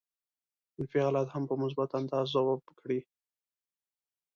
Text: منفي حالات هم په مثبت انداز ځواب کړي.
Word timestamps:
منفي 0.75 0.97
حالات 1.05 1.27
هم 1.33 1.43
په 1.49 1.55
مثبت 1.61 1.89
انداز 1.99 2.25
ځواب 2.35 2.61
کړي. 2.79 2.99